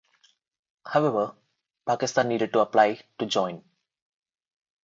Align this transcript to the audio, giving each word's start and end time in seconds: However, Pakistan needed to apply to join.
However, 0.83 1.35
Pakistan 1.85 2.29
needed 2.29 2.53
to 2.53 2.61
apply 2.61 3.01
to 3.19 3.27
join. 3.27 3.63